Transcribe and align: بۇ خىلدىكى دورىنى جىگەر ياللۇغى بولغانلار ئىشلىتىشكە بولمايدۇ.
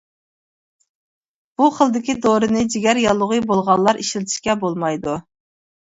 بۇ 1.59 1.67
خىلدىكى 1.75 2.15
دورىنى 2.23 2.63
جىگەر 2.77 3.03
ياللۇغى 3.05 3.41
بولغانلار 3.53 4.01
ئىشلىتىشكە 4.05 4.57
بولمايدۇ. 4.65 5.15